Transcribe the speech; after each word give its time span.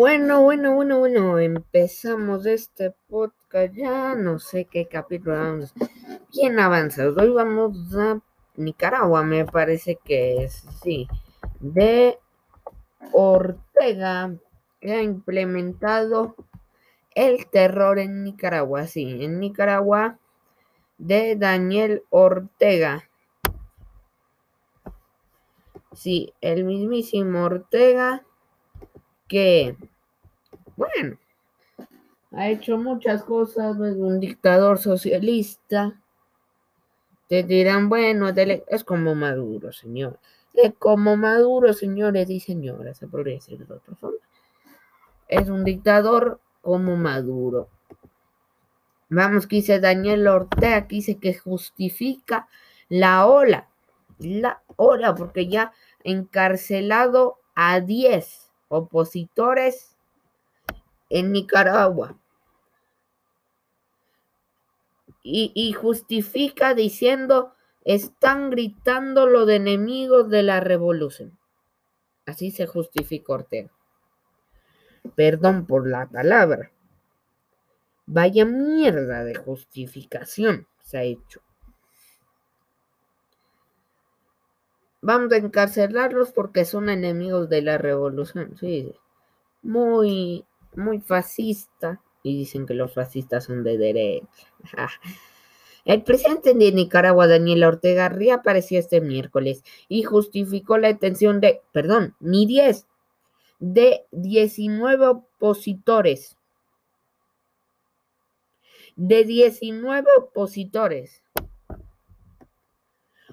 Bueno, 0.00 0.42
bueno, 0.42 0.76
bueno, 0.76 1.00
bueno, 1.00 1.40
empezamos 1.40 2.46
este 2.46 2.94
podcast 3.08 3.74
ya, 3.74 4.14
no 4.14 4.38
sé 4.38 4.66
qué 4.66 4.86
capítulo 4.86 5.34
vamos. 5.34 5.74
Bien 6.32 6.60
avanzados. 6.60 7.16
Hoy 7.16 7.30
vamos 7.30 7.96
a 7.96 8.20
Nicaragua, 8.54 9.24
me 9.24 9.44
parece 9.44 9.96
que 9.96 10.44
es, 10.44 10.64
sí, 10.84 11.08
de 11.58 12.16
Ortega, 13.10 14.36
que 14.80 14.92
ha 14.92 15.02
implementado 15.02 16.36
el 17.16 17.48
terror 17.48 17.98
en 17.98 18.22
Nicaragua, 18.22 18.86
sí, 18.86 19.24
en 19.24 19.40
Nicaragua, 19.40 20.20
de 20.98 21.34
Daniel 21.34 22.04
Ortega. 22.10 23.02
Sí, 25.92 26.32
el 26.40 26.62
mismísimo 26.62 27.42
Ortega 27.42 28.22
que, 29.28 29.76
bueno, 30.78 31.18
ha 32.30 32.48
hecho 32.48 32.78
muchas 32.78 33.24
cosas, 33.24 33.76
es 33.80 33.96
un 33.96 34.20
dictador 34.20 34.78
socialista. 34.78 36.00
Te 37.28 37.42
dirán, 37.42 37.88
bueno, 37.88 38.28
es 38.28 38.84
como 38.84 39.16
Maduro, 39.16 39.72
señor. 39.72 40.20
Es 40.54 40.72
como 40.78 41.16
Maduro, 41.16 41.72
señores 41.72 42.30
y 42.30 42.38
señoras, 42.38 42.96
se 42.98 43.08
podría 43.08 43.34
decir 43.34 43.58
de 43.58 43.74
otra 43.74 43.96
forma. 43.96 44.18
Es 45.26 45.48
un 45.48 45.64
dictador 45.64 46.40
como 46.62 46.96
Maduro. 46.96 47.68
Vamos, 49.08 49.48
que 49.48 49.56
dice 49.56 49.80
Daniel 49.80 50.28
Ortega, 50.28 50.86
que 50.86 50.96
dice 50.96 51.18
que 51.18 51.34
justifica 51.34 52.46
la 52.88 53.26
ola, 53.26 53.68
la 54.18 54.62
ola, 54.76 55.16
porque 55.16 55.48
ya 55.48 55.72
encarcelado 56.04 57.38
a 57.56 57.80
10 57.80 58.52
opositores 58.68 59.97
en 61.10 61.32
Nicaragua. 61.32 62.18
Y, 65.30 65.72
justifica 65.74 66.72
diciendo, 66.72 67.52
están 67.84 68.48
gritando 68.48 69.26
lo 69.26 69.44
de 69.44 69.56
enemigos 69.56 70.30
de 70.30 70.42
la 70.42 70.60
revolución. 70.60 71.38
Así 72.24 72.50
se 72.50 72.66
justifica 72.66 73.34
Ortega. 73.34 73.70
Perdón 75.16 75.66
por 75.66 75.86
la 75.86 76.08
palabra. 76.08 76.72
Vaya 78.06 78.46
mierda 78.46 79.22
de 79.22 79.34
justificación 79.34 80.66
se 80.82 80.96
ha 80.96 81.02
hecho. 81.02 81.42
Vamos 85.02 85.32
a 85.32 85.36
encarcelarlos 85.36 86.32
porque 86.32 86.64
son 86.64 86.88
enemigos 86.88 87.48
de 87.48 87.62
la 87.62 87.78
revolución. 87.78 88.56
Sí, 88.58 88.94
muy, 89.62 90.44
muy 90.78 91.00
fascista. 91.00 92.00
Y 92.22 92.36
dicen 92.36 92.66
que 92.66 92.74
los 92.74 92.94
fascistas 92.94 93.44
son 93.44 93.62
de 93.62 93.78
derecha. 93.78 94.28
El 95.84 96.02
presidente 96.02 96.52
de 96.52 96.72
Nicaragua, 96.72 97.26
Daniel 97.26 97.64
Ortega, 97.64 98.08
reapareció 98.08 98.78
este 98.78 99.00
miércoles 99.00 99.64
y 99.88 100.02
justificó 100.02 100.76
la 100.76 100.88
detención 100.88 101.40
de, 101.40 101.62
perdón, 101.72 102.14
ni 102.20 102.44
10, 102.44 102.86
de 103.58 104.04
19 104.10 105.06
opositores. 105.06 106.36
De 108.96 109.24
19 109.24 110.06
opositores. 110.18 111.22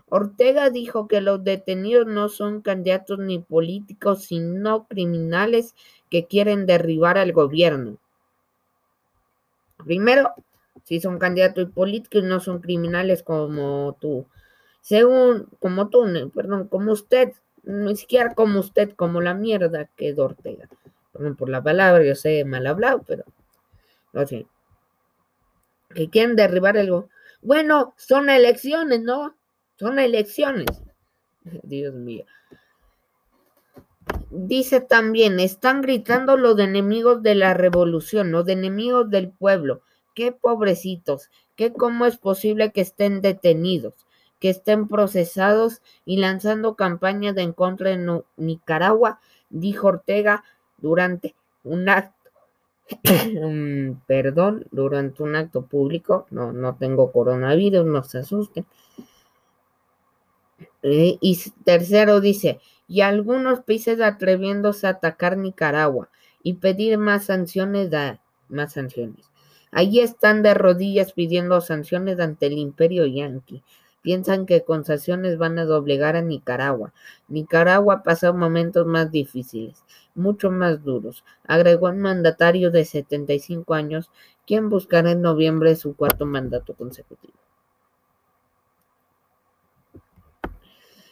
Ortega 0.07 0.69
dijo 0.69 1.07
que 1.07 1.19
los 1.19 1.43
detenidos 1.43 2.05
no 2.05 2.29
son 2.29 2.61
candidatos 2.61 3.19
ni 3.19 3.39
políticos, 3.39 4.25
sino 4.25 4.87
criminales 4.87 5.75
que 6.09 6.25
quieren 6.25 6.65
derribar 6.65 7.17
al 7.17 7.33
gobierno. 7.33 7.97
Primero, 9.83 10.33
si 10.83 10.99
son 10.99 11.17
candidatos 11.17 11.63
y 11.63 11.67
políticos, 11.67 12.23
no 12.23 12.39
son 12.39 12.59
criminales 12.59 13.23
como 13.23 13.97
tú. 13.99 14.27
Según, 14.81 15.47
como 15.59 15.89
tú, 15.89 16.05
perdón, 16.33 16.67
como 16.67 16.91
usted, 16.91 17.33
ni 17.63 17.95
siquiera 17.95 18.35
como 18.35 18.59
usted, 18.59 18.91
como 18.95 19.21
la 19.21 19.33
mierda 19.33 19.89
que 19.95 20.09
es 20.09 20.19
Ortega. 20.19 20.69
Perdón 21.11 21.35
por 21.35 21.49
la 21.49 21.63
palabra, 21.63 22.03
yo 22.03 22.13
sé 22.13 22.45
mal 22.45 22.67
hablado, 22.67 23.03
pero 23.07 23.23
no 24.13 24.25
sé. 24.27 24.45
Que 25.93 26.09
quieren 26.09 26.35
derribar 26.35 26.77
algo. 26.77 27.09
Bueno, 27.41 27.95
son 27.97 28.29
elecciones, 28.29 29.01
¿no? 29.01 29.35
Son 29.77 29.99
elecciones. 29.99 30.67
Dios 31.63 31.93
mío. 31.93 32.25
Dice 34.29 34.81
también, 34.81 35.39
están 35.39 35.81
gritando 35.81 36.37
los 36.37 36.59
enemigos 36.59 37.23
de 37.23 37.35
la 37.35 37.53
revolución, 37.53 38.31
los 38.31 38.47
enemigos 38.47 39.09
del 39.09 39.29
pueblo. 39.29 39.81
Qué 40.13 40.31
pobrecitos, 40.31 41.29
qué 41.55 41.73
cómo 41.73 42.05
es 42.05 42.17
posible 42.17 42.71
que 42.71 42.81
estén 42.81 43.21
detenidos, 43.21 43.93
que 44.39 44.49
estén 44.49 44.87
procesados 44.87 45.81
y 46.05 46.17
lanzando 46.17 46.75
campañas 46.75 47.35
en 47.37 47.53
contra 47.53 47.95
de 47.95 48.23
Nicaragua, 48.37 49.19
dijo 49.49 49.87
Ortega 49.87 50.43
durante 50.77 51.35
un 51.63 51.89
acto, 51.89 52.29
perdón, 54.07 54.65
durante 54.71 55.23
un 55.23 55.35
acto 55.35 55.65
público. 55.65 56.27
No, 56.29 56.53
no 56.53 56.75
tengo 56.75 57.11
coronavirus, 57.11 57.85
no 57.85 58.03
se 58.03 58.19
asusten. 58.19 58.65
Eh, 60.87 61.17
y 61.19 61.39
tercero 61.63 62.21
dice, 62.21 62.59
y 62.87 63.01
algunos 63.01 63.61
países 63.61 63.99
atreviéndose 64.01 64.85
a 64.85 64.91
atacar 64.91 65.35
Nicaragua 65.35 66.09
y 66.43 66.53
pedir 66.53 66.99
más 66.99 67.25
sanciones, 67.25 67.89
más 68.49 68.73
sanciones. 68.73 69.31
Allí 69.71 69.99
están 69.99 70.43
de 70.43 70.53
rodillas 70.53 71.13
pidiendo 71.13 71.59
sanciones 71.59 72.19
ante 72.19 72.45
el 72.45 72.59
imperio 72.59 73.07
yanqui. 73.07 73.63
Piensan 74.03 74.45
que 74.45 74.63
con 74.63 74.85
sanciones 74.85 75.39
van 75.39 75.57
a 75.57 75.65
doblegar 75.65 76.15
a 76.15 76.21
Nicaragua. 76.21 76.93
Nicaragua 77.29 77.95
ha 77.95 78.03
pasado 78.03 78.35
momentos 78.35 78.85
más 78.85 79.09
difíciles, 79.09 79.83
mucho 80.13 80.51
más 80.51 80.83
duros, 80.83 81.23
agregó 81.47 81.87
un 81.89 81.97
mandatario 81.97 82.69
de 82.69 82.85
75 82.85 83.73
años, 83.73 84.11
quien 84.45 84.69
buscará 84.69 85.09
en 85.09 85.23
noviembre 85.23 85.75
su 85.75 85.95
cuarto 85.95 86.27
mandato 86.27 86.75
consecutivo. 86.75 87.33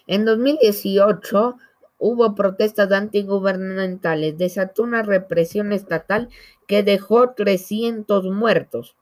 En 0.07 0.25
2018 0.25 1.57
hubo 1.97 2.35
protestas 2.35 2.91
antigubernamentales, 2.91 4.37
desató 4.37 4.83
una 4.83 5.03
represión 5.03 5.71
estatal 5.71 6.29
que 6.67 6.83
dejó 6.83 7.31
300 7.31 8.25
muertos. 8.25 8.95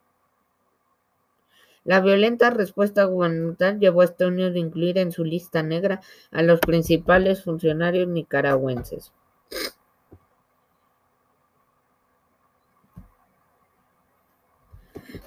La 1.84 2.00
violenta 2.00 2.52
respuesta 2.52 3.06
gubernamental 3.06 3.80
llevó 3.80 4.02
a 4.02 4.06
Estados 4.06 4.34
Unidos 4.34 4.54
a 4.54 4.60
incluir 4.60 5.00
en 5.00 5.12
su 5.12 5.24
lista 5.24 5.64
negra 5.64 6.02
a 6.30 6.44
los 6.44 6.60
principales 6.60 7.44
funcionarios 7.44 8.08
nicaragüenses. 8.08 9.12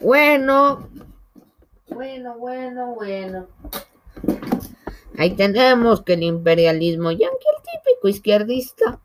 Bueno, 0.01 0.89
bueno, 1.89 2.39
bueno, 2.39 2.95
bueno. 2.95 3.49
Ahí 5.17 5.35
tenemos 5.37 6.03
que 6.03 6.15
el 6.15 6.23
imperialismo 6.23 7.11
yanqui, 7.13 7.47
el 7.57 7.63
típico 7.63 8.09
izquierdista, 8.09 9.01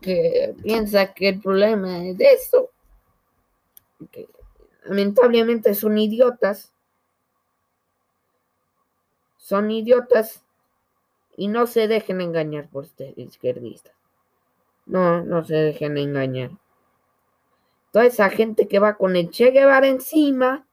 que 0.00 0.54
piensa 0.62 1.14
que 1.14 1.28
el 1.28 1.40
problema 1.40 2.04
es 2.04 2.18
de 2.18 2.32
eso, 2.32 2.70
lamentablemente 4.84 5.74
son 5.74 5.96
idiotas, 5.96 6.72
son 9.38 9.70
idiotas 9.70 10.44
y 11.36 11.48
no 11.48 11.66
se 11.66 11.88
dejen 11.88 12.20
engañar 12.20 12.68
por 12.68 12.84
ustedes 12.84 13.16
izquierdistas. 13.16 13.94
No, 14.84 15.22
no 15.22 15.44
se 15.44 15.54
dejen 15.54 15.96
engañar. 15.96 16.50
Toda 17.92 18.06
esa 18.06 18.30
gente 18.30 18.68
que 18.68 18.78
va 18.78 18.96
con 18.96 19.16
el 19.16 19.30
Che 19.30 19.50
Guevara 19.50 19.86
encima. 19.86 20.66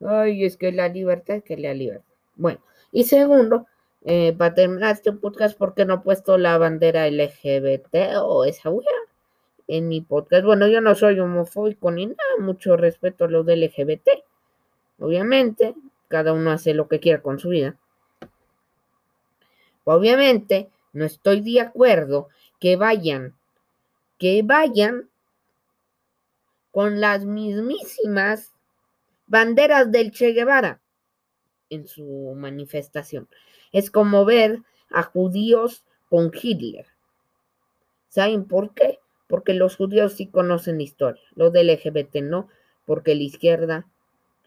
Ay, 0.00 0.44
es 0.44 0.56
que 0.56 0.72
la 0.72 0.88
libertad 0.88 1.36
es 1.36 1.44
que 1.44 1.56
la 1.56 1.74
libertad. 1.74 2.07
Bueno, 2.38 2.60
y 2.92 3.04
segundo, 3.04 3.66
eh, 4.04 4.32
para 4.32 4.54
terminar 4.54 4.94
este 4.94 5.12
podcast, 5.12 5.58
¿por 5.58 5.74
qué 5.74 5.84
no 5.84 5.94
he 5.94 5.98
puesto 5.98 6.38
la 6.38 6.56
bandera 6.56 7.10
LGBT 7.10 8.16
o 8.22 8.44
esa 8.44 8.70
wea 8.70 8.86
en 9.66 9.88
mi 9.88 10.00
podcast? 10.02 10.44
Bueno, 10.44 10.68
yo 10.68 10.80
no 10.80 10.94
soy 10.94 11.18
homofóbico 11.18 11.90
ni 11.90 12.06
nada, 12.06 12.18
mucho 12.38 12.76
respeto 12.76 13.24
a 13.24 13.28
lo 13.28 13.42
del 13.42 13.62
LGBT. 13.62 14.08
Obviamente, 15.00 15.74
cada 16.06 16.32
uno 16.32 16.52
hace 16.52 16.74
lo 16.74 16.86
que 16.86 17.00
quiera 17.00 17.22
con 17.22 17.40
su 17.40 17.48
vida. 17.48 17.76
Obviamente, 19.82 20.70
no 20.92 21.04
estoy 21.04 21.40
de 21.40 21.60
acuerdo 21.60 22.28
que 22.60 22.76
vayan, 22.76 23.34
que 24.16 24.42
vayan 24.44 25.08
con 26.70 27.00
las 27.00 27.24
mismísimas 27.24 28.52
banderas 29.26 29.90
del 29.90 30.12
Che 30.12 30.32
Guevara 30.34 30.80
en 31.70 31.86
su 31.86 32.34
manifestación. 32.36 33.28
Es 33.72 33.90
como 33.90 34.24
ver 34.24 34.62
a 34.90 35.02
judíos 35.02 35.84
con 36.08 36.30
Hitler. 36.32 36.86
¿Saben 38.08 38.46
por 38.46 38.74
qué? 38.74 38.98
Porque 39.26 39.54
los 39.54 39.76
judíos 39.76 40.14
sí 40.14 40.26
conocen 40.26 40.80
historia, 40.80 41.22
los 41.34 41.52
del 41.52 41.68
LGBT 41.68 42.16
no, 42.22 42.48
porque 42.86 43.14
la 43.14 43.22
izquierda 43.22 43.86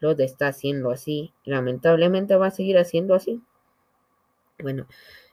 lo 0.00 0.10
está 0.18 0.48
haciendo 0.48 0.90
así. 0.90 1.32
Lamentablemente 1.44 2.34
va 2.34 2.48
a 2.48 2.50
seguir 2.50 2.76
haciendo 2.76 3.14
así. 3.14 3.40
Bueno, 4.58 4.86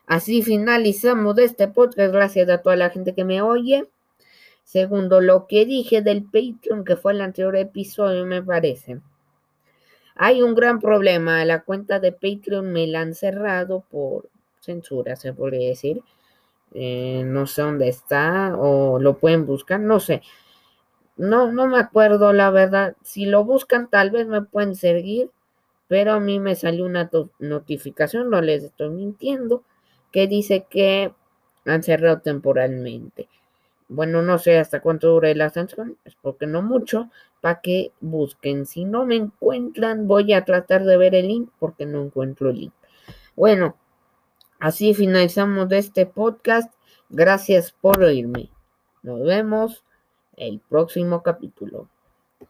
así 0.06 0.42
finalizamos 0.42 1.36
este 1.38 1.66
podcast. 1.66 2.12
Gracias 2.12 2.48
a 2.48 2.62
toda 2.62 2.76
la 2.76 2.90
gente 2.90 3.14
que 3.14 3.24
me 3.24 3.42
oye. 3.42 3.88
Segundo, 4.62 5.20
lo 5.20 5.48
que 5.48 5.66
dije 5.66 6.02
del 6.02 6.22
Patreon, 6.22 6.84
que 6.84 6.96
fue 6.96 7.12
el 7.12 7.20
anterior 7.20 7.56
episodio, 7.56 8.24
me 8.26 8.40
parece. 8.40 9.00
Hay 10.14 10.42
un 10.42 10.54
gran 10.54 10.78
problema. 10.80 11.44
La 11.44 11.62
cuenta 11.62 12.00
de 12.00 12.12
Patreon 12.12 12.72
me 12.72 12.86
la 12.86 13.00
han 13.00 13.14
cerrado 13.14 13.84
por 13.90 14.28
censura, 14.60 15.16
se 15.16 15.32
podría 15.32 15.68
decir. 15.68 16.02
Eh, 16.74 17.22
no 17.26 17.46
sé 17.46 17.62
dónde 17.62 17.88
está 17.88 18.56
o 18.58 18.98
lo 19.00 19.18
pueden 19.18 19.46
buscar, 19.46 19.80
no 19.80 20.00
sé. 20.00 20.22
No, 21.16 21.52
no 21.52 21.68
me 21.68 21.78
acuerdo 21.78 22.32
la 22.32 22.50
verdad. 22.50 22.96
Si 23.02 23.26
lo 23.26 23.44
buscan, 23.44 23.88
tal 23.90 24.10
vez 24.10 24.26
me 24.26 24.42
pueden 24.42 24.74
seguir, 24.74 25.30
pero 25.88 26.12
a 26.14 26.20
mí 26.20 26.40
me 26.40 26.56
salió 26.56 26.84
una 26.86 27.10
notificación, 27.40 28.30
no 28.30 28.40
les 28.42 28.64
estoy 28.64 28.90
mintiendo, 28.90 29.64
que 30.12 30.26
dice 30.28 30.66
que 30.70 31.12
han 31.66 31.82
cerrado 31.82 32.20
temporalmente. 32.20 33.28
Bueno, 33.92 34.22
no 34.22 34.38
sé 34.38 34.56
hasta 34.56 34.80
cuánto 34.80 35.08
dure 35.08 35.34
la 35.34 35.50
sanción, 35.50 35.96
es 36.04 36.14
porque 36.14 36.46
no 36.46 36.62
mucho, 36.62 37.10
para 37.40 37.60
que 37.60 37.90
busquen. 38.00 38.64
Si 38.64 38.84
no 38.84 39.04
me 39.04 39.16
encuentran, 39.16 40.06
voy 40.06 40.32
a 40.32 40.44
tratar 40.44 40.84
de 40.84 40.96
ver 40.96 41.16
el 41.16 41.26
link 41.26 41.50
porque 41.58 41.86
no 41.86 42.00
encuentro 42.00 42.50
el 42.50 42.60
link. 42.60 42.72
Bueno, 43.34 43.76
así 44.60 44.94
finalizamos 44.94 45.72
este 45.72 46.06
podcast. 46.06 46.72
Gracias 47.08 47.72
por 47.72 48.00
oírme. 48.00 48.48
Nos 49.02 49.24
vemos 49.24 49.84
el 50.36 50.60
próximo 50.60 51.24
capítulo. 51.24 51.88